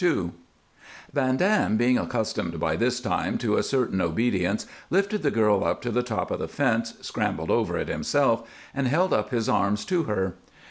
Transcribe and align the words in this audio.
II 0.03 0.31
Van 1.13 1.37
Dam, 1.37 1.77
being 1.77 1.99
accustomed 1.99 2.59
by 2.59 2.75
this 2.75 2.99
time 2.99 3.37
to 3.37 3.55
a 3.57 3.61
certain 3.61 4.01
obedience, 4.01 4.65
lifted 4.89 5.21
the 5.21 5.29
girl 5.29 5.63
up 5.63 5.79
to 5.83 5.91
the 5.91 6.01
top 6.01 6.31
of 6.31 6.39
the 6.39 6.47
fence, 6.47 6.95
scrambled 7.01 7.51
over 7.51 7.77
it 7.77 7.87
himself, 7.87 8.49
and 8.73 8.87
held 8.87 9.13
up 9.13 9.29
his 9.29 9.47
arms 9.47 9.85
to 9.85 10.05
her. 10.05 10.33